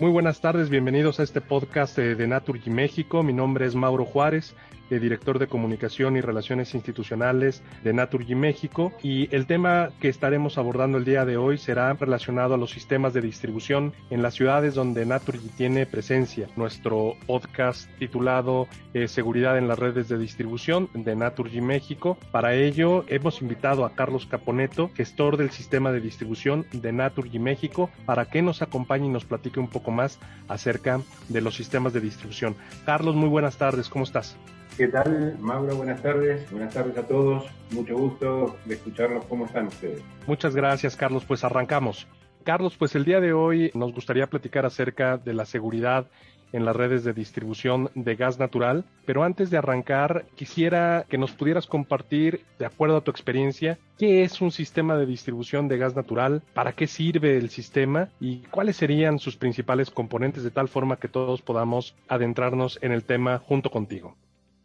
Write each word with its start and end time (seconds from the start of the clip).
Muy 0.00 0.12
buenas 0.12 0.40
tardes, 0.40 0.70
bienvenidos 0.70 1.18
a 1.18 1.24
este 1.24 1.40
podcast 1.40 1.98
de 1.98 2.28
Naturgy 2.28 2.70
México. 2.70 3.24
Mi 3.24 3.32
nombre 3.32 3.66
es 3.66 3.74
Mauro 3.74 4.04
Juárez 4.04 4.54
director 4.90 5.38
de 5.38 5.46
Comunicación 5.46 6.16
y 6.16 6.20
Relaciones 6.20 6.74
Institucionales 6.74 7.62
de 7.84 7.92
Naturgy 7.92 8.34
México. 8.34 8.92
Y 9.02 9.34
el 9.34 9.46
tema 9.46 9.90
que 10.00 10.08
estaremos 10.08 10.58
abordando 10.58 10.98
el 10.98 11.04
día 11.04 11.24
de 11.24 11.36
hoy 11.36 11.58
será 11.58 11.92
relacionado 11.92 12.54
a 12.54 12.58
los 12.58 12.70
sistemas 12.70 13.12
de 13.12 13.20
distribución 13.20 13.92
en 14.10 14.22
las 14.22 14.34
ciudades 14.34 14.74
donde 14.74 15.06
Naturgy 15.06 15.48
tiene 15.56 15.86
presencia. 15.86 16.48
Nuestro 16.56 17.14
podcast 17.26 17.90
titulado 17.98 18.66
eh, 18.94 19.08
Seguridad 19.08 19.58
en 19.58 19.68
las 19.68 19.78
redes 19.78 20.08
de 20.08 20.18
distribución 20.18 20.88
de 20.94 21.16
Naturgy 21.16 21.60
México. 21.60 22.18
Para 22.30 22.54
ello 22.54 23.04
hemos 23.08 23.42
invitado 23.42 23.84
a 23.84 23.94
Carlos 23.94 24.26
Caponeto, 24.26 24.90
gestor 24.94 25.36
del 25.36 25.50
sistema 25.50 25.92
de 25.92 26.00
distribución 26.00 26.66
de 26.72 26.92
Naturgy 26.92 27.38
México, 27.38 27.90
para 28.06 28.26
que 28.26 28.42
nos 28.42 28.62
acompañe 28.62 29.06
y 29.06 29.10
nos 29.10 29.24
platique 29.24 29.60
un 29.60 29.68
poco 29.68 29.90
más 29.90 30.18
acerca 30.48 31.00
de 31.28 31.40
los 31.40 31.54
sistemas 31.54 31.92
de 31.92 32.00
distribución. 32.00 32.56
Carlos, 32.84 33.14
muy 33.14 33.28
buenas 33.28 33.56
tardes, 33.56 33.88
¿cómo 33.88 34.04
estás? 34.04 34.36
¿Qué 34.76 34.88
tal, 34.88 35.36
Mauro? 35.40 35.76
Buenas 35.76 36.02
tardes. 36.02 36.50
Buenas 36.50 36.72
tardes 36.72 36.96
a 36.96 37.06
todos. 37.06 37.44
Mucho 37.70 37.96
gusto 37.96 38.56
de 38.64 38.74
escucharlos. 38.74 39.24
¿Cómo 39.24 39.46
están 39.46 39.66
ustedes? 39.66 40.02
Muchas 40.26 40.54
gracias, 40.54 40.96
Carlos. 40.96 41.24
Pues 41.24 41.44
arrancamos. 41.44 42.06
Carlos, 42.44 42.76
pues 42.78 42.94
el 42.94 43.04
día 43.04 43.20
de 43.20 43.32
hoy 43.32 43.70
nos 43.74 43.92
gustaría 43.92 44.26
platicar 44.26 44.64
acerca 44.64 45.18
de 45.18 45.34
la 45.34 45.44
seguridad 45.44 46.06
en 46.52 46.64
las 46.64 46.76
redes 46.76 47.04
de 47.04 47.12
distribución 47.12 47.90
de 47.94 48.16
gas 48.16 48.38
natural, 48.38 48.84
pero 49.04 49.22
antes 49.22 49.50
de 49.50 49.58
arrancar 49.58 50.26
quisiera 50.34 51.04
que 51.08 51.18
nos 51.18 51.32
pudieras 51.32 51.66
compartir, 51.66 52.44
de 52.58 52.66
acuerdo 52.66 52.96
a 52.96 53.00
tu 53.02 53.10
experiencia, 53.10 53.78
qué 53.98 54.22
es 54.22 54.40
un 54.40 54.50
sistema 54.50 54.96
de 54.96 55.06
distribución 55.06 55.68
de 55.68 55.78
gas 55.78 55.94
natural, 55.94 56.42
para 56.54 56.72
qué 56.72 56.86
sirve 56.86 57.36
el 57.36 57.50
sistema 57.50 58.08
y 58.20 58.38
cuáles 58.50 58.76
serían 58.76 59.18
sus 59.18 59.36
principales 59.36 59.90
componentes 59.90 60.42
de 60.42 60.50
tal 60.50 60.68
forma 60.68 60.96
que 60.96 61.08
todos 61.08 61.42
podamos 61.42 61.94
adentrarnos 62.08 62.78
en 62.82 62.92
el 62.92 63.04
tema 63.04 63.38
junto 63.38 63.70
contigo. 63.70 64.16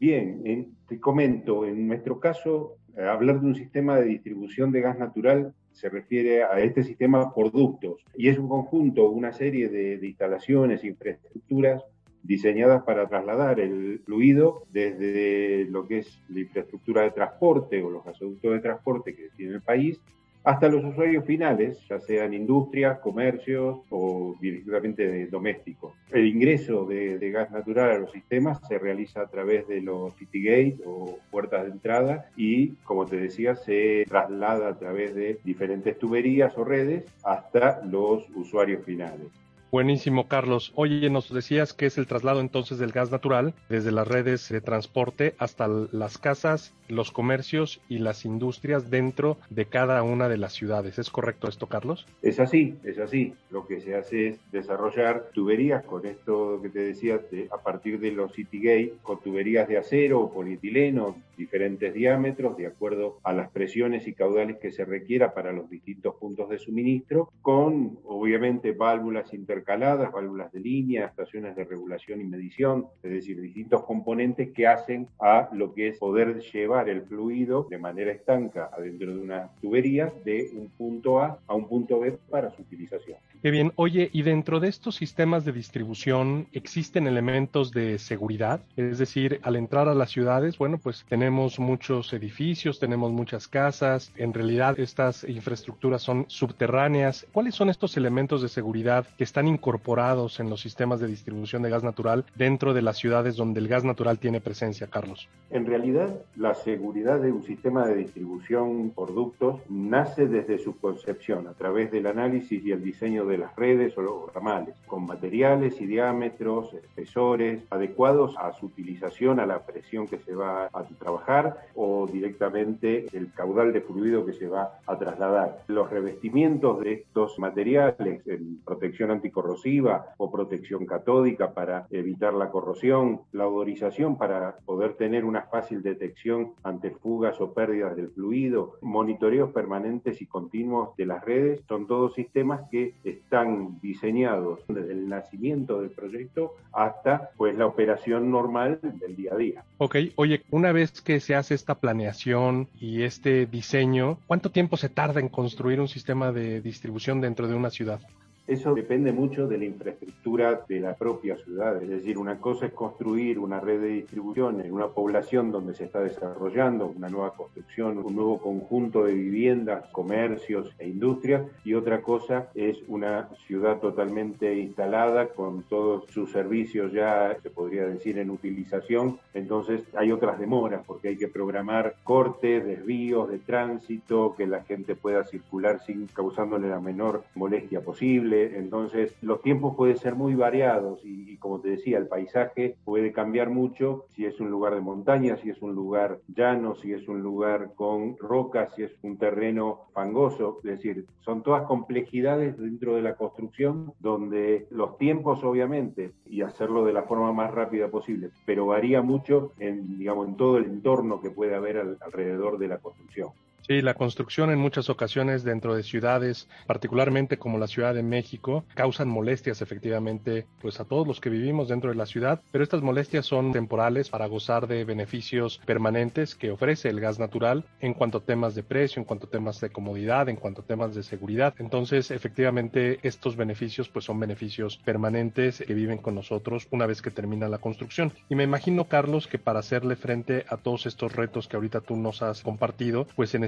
Bien, 0.04 0.76
te 0.86 1.00
comento, 1.00 1.66
en 1.66 1.88
nuestro 1.88 2.20
caso, 2.20 2.76
eh, 2.98 3.04
hablar 3.04 3.40
de 3.40 3.48
un 3.48 3.56
sistema 3.56 3.98
de 3.98 4.08
distribución 4.08 4.70
de 4.70 4.82
gas 4.82 5.00
natural 5.00 5.54
se 5.72 5.88
refiere 5.88 6.44
a 6.44 6.60
este 6.60 6.84
sistema 6.84 7.34
por 7.34 7.54
ductos 7.54 8.04
y 8.14 8.28
es 8.28 8.38
un 8.38 8.50
conjunto, 8.50 9.10
una 9.10 9.32
serie 9.32 9.70
de, 9.70 9.98
de 10.00 10.08
instalaciones, 10.08 10.84
infraestructuras 10.84 11.86
diseñadas 12.22 12.84
para 12.84 13.08
trasladar 13.08 13.62
el 13.62 14.02
fluido 14.04 14.66
desde 14.74 15.68
lo 15.70 15.88
que 15.88 16.00
es 16.00 16.22
la 16.28 16.42
infraestructura 16.42 17.04
de 17.04 17.12
transporte 17.12 17.82
o 17.82 17.90
los 17.90 18.04
gasoductos 18.04 18.52
de 18.52 18.60
transporte 18.60 19.16
que 19.16 19.30
tiene 19.38 19.54
el 19.54 19.62
país 19.62 20.02
hasta 20.44 20.68
los 20.68 20.84
usuarios 20.84 21.26
finales, 21.26 21.80
ya 21.88 22.00
sean 22.00 22.34
industrias, 22.34 23.00
comercios 23.00 23.80
o 23.90 24.36
directamente 24.42 25.28
domésticos. 25.28 25.94
El 26.12 26.28
ingreso 26.28 26.86
de, 26.86 27.18
gas 27.32 27.52
natural 27.52 27.92
a 27.92 27.98
los 27.98 28.12
sistemas 28.12 28.60
se 28.68 28.78
realiza 28.78 29.22
a 29.22 29.28
través 29.28 29.68
de 29.68 29.82
los 29.82 30.14
city 30.18 30.44
gate 30.44 30.78
o 30.86 31.18
puertas 31.32 31.64
de 31.64 31.72
entrada 31.72 32.30
y, 32.36 32.74
como 32.84 33.06
te 33.06 33.16
decía, 33.18 33.56
se 33.56 34.06
traslada 34.08 34.70
a 34.70 34.78
través 34.78 35.16
de 35.16 35.40
diferentes 35.44 35.98
tuberías 35.98 36.58
o 36.58 36.64
redes 36.64 37.06
hasta 37.24 37.84
los 37.86 38.30
usuarios 38.36 38.84
finales. 38.86 39.28
Buenísimo, 39.74 40.28
Carlos. 40.28 40.72
Oye, 40.76 41.10
nos 41.10 41.34
decías 41.34 41.74
que 41.74 41.88
es 41.88 41.98
el 41.98 42.06
traslado 42.06 42.42
entonces 42.42 42.78
del 42.78 42.92
gas 42.92 43.10
natural 43.10 43.56
desde 43.70 43.92
las 43.92 44.08
redes 44.08 44.48
de 44.50 44.62
transporte 44.62 45.34
hasta 45.40 45.68
las 45.68 46.20
casas, 46.20 46.76
los 46.90 47.10
comercios 47.10 47.82
y 47.90 47.98
las 47.98 48.24
industrias 48.24 48.92
dentro 48.92 49.40
de 49.50 49.66
cada 49.66 50.04
una 50.04 50.30
de 50.30 50.38
las 50.38 50.54
ciudades. 50.54 51.00
¿Es 51.00 51.10
correcto 51.10 51.48
esto, 51.48 51.66
Carlos? 51.66 52.06
Es 52.22 52.40
así, 52.40 52.76
es 52.84 53.00
así. 53.00 53.34
Lo 53.50 53.66
que 53.66 53.82
se 53.82 53.96
hace 53.96 54.28
es 54.28 54.52
desarrollar 54.52 55.32
tuberías 55.34 55.84
con 55.84 56.06
esto 56.06 56.60
que 56.62 56.70
te 56.70 56.82
decía, 56.82 57.20
a 57.50 57.58
partir 57.58 58.00
de 58.00 58.12
los 58.12 58.32
city 58.34 58.60
gate, 58.60 58.94
con 59.02 59.22
tuberías 59.22 59.68
de 59.68 59.80
acero 59.80 60.20
o 60.20 60.32
polietileno, 60.32 61.16
diferentes 61.36 61.96
diámetros, 61.96 62.58
de 62.58 62.68
acuerdo 62.68 63.18
a 63.24 63.34
las 63.34 63.50
presiones 63.50 64.08
y 64.08 64.14
caudales 64.14 64.58
que 64.58 64.72
se 64.72 64.86
requiera 64.86 65.34
para 65.34 65.52
los 65.52 65.68
distintos 65.68 66.14
puntos 66.18 66.48
de 66.50 66.60
suministro, 66.60 67.32
con 67.42 67.98
obviamente 68.06 68.74
válvulas 68.74 69.34
intercambiables 69.34 69.63
caladas, 69.64 70.12
válvulas 70.12 70.52
de 70.52 70.60
línea, 70.60 71.06
estaciones 71.06 71.56
de 71.56 71.64
regulación 71.64 72.22
y 72.22 72.24
medición, 72.24 72.88
es 73.02 73.12
decir, 73.12 73.40
distintos 73.42 73.84
componentes 73.84 74.52
que 74.52 74.68
hacen 74.68 75.08
a 75.20 75.50
lo 75.54 75.74
que 75.74 75.90
es 75.90 75.98
poder 75.98 76.42
llevar 76.42 76.90
el 76.90 77.04
fluido 77.04 77.68
de 77.70 77.78
manera 77.78 78.12
estanca 78.12 78.70
adentro 78.72 79.14
de 79.14 79.22
una 79.22 79.50
tubería 79.62 80.12
de 80.24 80.50
un 80.54 80.70
punto 80.70 81.20
A 81.20 81.40
a 81.48 81.56
un 81.56 81.68
punto 81.68 82.00
B 82.00 82.18
para 82.30 82.52
su 82.52 82.62
utilización. 82.62 83.18
Qué 83.42 83.52
bien. 83.52 83.74
Oye, 83.76 84.10
¿y 84.14 84.22
dentro 84.22 84.60
de 84.60 84.70
estos 84.70 84.96
sistemas 84.96 85.44
de 85.44 85.52
distribución 85.52 86.48
existen 86.54 87.08
elementos 87.08 87.72
de 87.72 88.00
seguridad? 88.00 88.62
Es 88.78 89.00
decir, 89.00 89.40
al 89.44 89.56
entrar 89.56 89.90
a 89.90 89.96
las 89.96 90.12
ciudades, 90.12 90.58
bueno, 90.58 90.78
pues 90.78 91.06
tenemos 91.10 91.60
muchos 91.60 92.14
edificios, 92.14 92.80
tenemos 92.80 93.12
muchas 93.12 93.48
casas, 93.48 94.14
en 94.16 94.34
realidad 94.34 94.80
estas 94.80 95.24
infraestructuras 95.26 96.02
son 96.02 96.26
subterráneas. 96.28 97.28
¿Cuáles 97.32 97.56
son 97.56 97.70
estos 97.70 97.98
elementos 97.98 98.42
de 98.42 98.50
seguridad 98.50 99.06
que 99.18 99.24
están 99.24 99.48
incorporados 99.54 100.40
en 100.40 100.50
los 100.50 100.62
sistemas 100.62 101.00
de 101.00 101.08
distribución 101.08 101.62
de 101.62 101.70
gas 101.70 101.84
natural 101.84 102.26
dentro 102.36 102.74
de 102.74 102.82
las 102.82 102.98
ciudades 102.98 103.36
donde 103.36 103.60
el 103.60 103.68
gas 103.68 103.84
natural 103.84 104.20
tiene 104.20 104.42
presencia, 104.42 104.88
Carlos? 104.88 105.28
En 105.50 105.66
realidad, 105.66 106.14
la 106.36 106.54
seguridad 106.56 107.20
de 107.20 107.32
un 107.32 107.44
sistema 107.44 107.86
de 107.86 107.96
distribución 107.96 108.92
por 108.96 109.14
ductos 109.14 109.62
nace 109.70 110.28
desde 110.28 110.58
su 110.58 110.78
concepción 110.80 111.48
a 111.48 111.54
través 111.54 111.92
del 111.92 112.08
análisis 112.08 112.64
y 112.66 112.72
el 112.72 112.84
diseño 112.84 113.26
de 113.26 113.38
las 113.38 113.56
redes 113.56 113.98
o 113.98 114.02
los 114.02 114.34
ramales, 114.34 114.76
con 114.88 115.06
materiales 115.06 115.80
y 115.80 115.86
diámetros, 115.86 116.74
espesores 116.74 117.62
adecuados 117.70 118.36
a 118.38 118.52
su 118.54 118.68
utilización, 118.68 119.40
a 119.40 119.46
la 119.46 119.60
presión 119.60 120.08
que 120.08 120.18
se 120.20 120.34
va 120.34 120.70
a 120.74 120.84
trabajar 121.00 121.68
o 121.76 122.08
directamente 122.08 123.06
el 123.14 123.32
caudal 123.34 123.74
de 123.74 123.82
fluido 123.82 124.26
que 124.26 124.34
se 124.34 124.48
va 124.48 124.80
a 124.86 124.98
trasladar. 124.98 125.64
Los 125.68 125.90
revestimientos 125.90 126.82
de 126.82 126.94
estos 126.94 127.38
materiales 127.40 128.22
en 128.26 128.60
protección 128.66 129.12
anticorrosiva 129.12 129.43
corrosiva 129.44 130.14
o 130.18 130.32
protección 130.32 130.86
catódica 130.86 131.54
para 131.54 131.86
evitar 131.92 132.34
la 132.34 132.50
corrosión, 132.50 133.22
la 133.34 133.46
odorización 133.46 134.18
para 134.18 134.56
poder 134.66 134.94
tener 134.94 135.26
una 135.26 135.42
fácil 135.44 135.84
detección 135.84 136.54
ante 136.64 136.92
fugas 136.92 137.42
o 137.42 137.54
pérdidas 137.54 137.96
del 137.98 138.10
fluido, 138.10 138.78
monitoreos 138.82 139.52
permanentes 139.52 140.22
y 140.22 140.28
continuos 140.28 140.96
de 140.96 141.06
las 141.08 141.26
redes, 141.26 141.62
son 141.68 141.88
todos 141.88 142.14
sistemas 142.14 142.62
que 142.72 142.94
están 143.04 143.80
diseñados 143.82 144.62
desde 144.70 144.94
el 144.94 145.10
nacimiento 145.10 145.82
del 145.82 145.92
proyecto 145.92 146.54
hasta 146.72 147.32
pues 147.36 147.56
la 147.58 147.66
operación 147.66 148.32
normal 148.32 148.80
del 148.82 149.16
día 149.18 149.34
a 149.34 149.38
día. 149.38 149.64
Ok, 149.78 149.98
oye, 150.16 150.44
una 150.52 150.72
vez 150.72 151.02
que 151.02 151.20
se 151.20 151.36
hace 151.36 151.54
esta 151.54 151.76
planeación 151.76 152.70
y 152.80 153.04
este 153.04 153.46
diseño, 153.46 154.20
¿cuánto 154.26 154.52
tiempo 154.52 154.78
se 154.78 154.88
tarda 154.88 155.20
en 155.20 155.28
construir 155.28 155.82
un 155.82 155.90
sistema 155.90 156.32
de 156.32 156.62
distribución 156.62 157.20
dentro 157.20 157.50
de 157.50 157.56
una 157.56 157.70
ciudad? 157.70 158.00
Eso 158.46 158.76
depende 158.76 159.14
mucho 159.14 159.48
de 159.48 159.58
la 159.58 159.64
infraestructura 159.64 160.66
de 160.68 160.82
la 160.82 160.96
propia 160.96 161.38
ciudad. 161.38 161.82
Es 161.82 161.88
decir, 161.88 162.18
una 162.18 162.42
cosa 162.42 162.66
es 162.66 162.74
construir 162.74 163.40
una 163.40 163.62
red 163.62 163.80
de 163.80 163.88
distribución 163.88 164.60
en 164.60 164.74
una 164.74 164.90
población 164.90 165.50
donde 165.50 165.74
se 165.74 165.86
está 165.86 166.02
desarrollando 166.02 166.88
una 166.88 167.08
nueva 167.08 167.34
construcción, 167.36 168.00
un 168.00 168.14
nuevo 168.14 168.40
conjunto 168.40 169.06
de 169.06 169.14
viviendas, 169.14 169.86
comercios 169.94 170.76
e 170.78 170.90
industrias, 170.90 171.44
y 171.64 171.74
otra 171.74 172.02
cosa 172.02 172.50
es 172.54 172.78
una 172.90 173.30
ciudad 173.48 173.80
totalmente 173.80 174.54
instalada 174.60 175.30
con 175.30 175.64
todos 175.64 176.04
sus 176.10 176.30
servicios 176.34 176.92
ya, 176.92 177.38
se 177.42 177.50
podría 177.50 177.86
decir, 177.86 178.18
en 178.18 178.30
utilización. 178.30 179.20
Entonces 179.34 179.84
hay 179.96 180.12
otras 180.12 180.38
demoras 180.38 180.84
porque 180.86 181.08
hay 181.08 181.18
que 181.18 181.30
programar 181.30 181.96
cortes, 182.04 182.66
desvíos 182.66 183.30
de 183.30 183.40
tránsito, 183.40 184.36
que 184.36 184.48
la 184.48 184.64
gente 184.66 184.96
pueda 184.96 185.24
circular 185.24 185.82
sin 185.86 186.08
causándole 186.08 186.68
la 186.68 186.82
menor 186.82 187.24
molestia 187.36 187.80
posible 187.80 188.33
entonces 188.42 189.16
los 189.22 189.42
tiempos 189.42 189.76
pueden 189.76 189.98
ser 189.98 190.16
muy 190.16 190.36
variados 190.36 191.02
y, 191.04 191.38
como 191.38 191.60
te 191.60 191.70
decía, 191.70 191.98
el 191.98 192.08
paisaje 192.08 192.76
puede 192.84 193.12
cambiar 193.12 193.50
mucho. 193.50 194.06
Si 194.16 194.26
es 194.26 194.40
un 194.40 194.50
lugar 194.50 194.76
de 194.76 194.82
montaña, 194.82 195.38
si 195.38 195.50
es 195.50 195.62
un 195.62 195.74
lugar 195.74 196.20
llano, 196.28 196.76
si 196.76 196.94
es 196.94 197.08
un 197.08 197.22
lugar 197.22 197.72
con 197.76 198.18
rocas, 198.18 198.74
si 198.76 198.84
es 198.84 198.92
un 199.02 199.18
terreno 199.18 199.82
fangoso, 199.94 200.60
es 200.64 200.72
decir, 200.72 201.06
son 201.20 201.44
todas 201.44 201.64
complejidades 201.64 202.58
dentro 202.58 202.96
de 202.96 203.02
la 203.02 203.16
construcción 203.16 203.94
donde 204.00 204.68
los 204.70 204.98
tiempos 204.98 205.44
obviamente 205.44 206.12
y 206.26 206.42
hacerlo 206.42 206.86
de 206.86 206.94
la 206.94 207.04
forma 207.04 207.32
más 207.34 207.52
rápida 207.52 207.90
posible, 207.90 208.30
pero 208.46 208.68
varía 208.68 209.02
mucho 209.02 209.52
en, 209.60 209.98
digamos, 209.98 210.28
en 210.28 210.38
todo 210.38 210.58
el 210.58 210.66
entorno 210.66 211.22
que 211.22 211.30
puede 211.30 211.56
haber 211.56 211.98
alrededor 212.02 212.58
de 212.58 212.68
la 212.68 212.78
construcción. 212.78 213.30
Sí, 213.66 213.82
la 213.82 213.94
construcción 213.94 214.52
en 214.52 214.60
muchas 214.60 214.90
ocasiones 214.90 215.46
dentro 215.46 215.74
de 215.74 215.84
ciudades, 215.84 216.50
particularmente 216.68 217.38
como 217.38 217.58
la 217.58 217.68
Ciudad 217.68 217.94
de 217.94 218.04
México, 218.04 218.66
causan 218.76 219.08
molestias 219.08 219.62
efectivamente 219.62 220.48
pues 220.62 220.82
a 220.82 220.86
todos 220.86 221.08
los 221.08 221.22
que 221.22 221.30
vivimos 221.30 221.70
dentro 221.70 221.90
de 221.90 221.96
la 221.96 222.06
ciudad, 222.06 222.42
pero 222.52 222.66
estas 222.66 222.82
molestias 222.82 223.26
son 223.26 223.54
temporales 223.54 224.10
para 224.10 224.26
gozar 224.28 224.68
de 224.68 224.84
beneficios 224.84 225.62
permanentes 225.66 226.36
que 226.36 226.52
ofrece 226.52 226.90
el 226.90 227.00
gas 227.00 227.20
natural 227.20 227.64
en 227.80 227.94
cuanto 227.94 228.18
a 228.18 228.26
temas 228.26 228.54
de 228.54 228.64
precio, 228.64 229.00
en 229.00 229.06
cuanto 229.06 229.28
a 229.28 229.30
temas 229.30 229.62
de 229.62 229.70
comodidad, 229.70 230.28
en 230.28 230.36
cuanto 230.36 230.62
a 230.62 230.66
temas 230.66 230.94
de 230.94 231.04
seguridad. 231.04 231.54
Entonces, 231.58 232.12
efectivamente, 232.12 233.00
estos 233.04 233.38
beneficios 233.38 233.88
pues 233.88 234.04
son 234.04 234.20
beneficios 234.20 234.76
permanentes 234.84 235.64
que 235.66 235.74
viven 235.74 236.00
con 236.00 236.16
nosotros 236.16 236.68
una 236.72 236.86
vez 236.86 237.02
que 237.02 237.12
termina 237.12 237.48
la 237.48 237.60
construcción. 237.60 238.12
Y 238.28 238.36
me 238.36 238.44
imagino, 238.44 238.90
Carlos, 238.90 239.28
que 239.28 239.40
para 239.40 239.60
hacerle 239.60 239.96
frente 239.96 240.44
a 240.50 240.58
todos 240.58 240.86
estos 240.86 241.16
retos 241.16 241.48
que 241.48 241.56
ahorita 241.56 241.80
tú 241.80 241.96
nos 241.96 242.22
has 242.22 242.42
compartido, 242.42 243.08
pues 243.16 243.30
se 243.30 243.40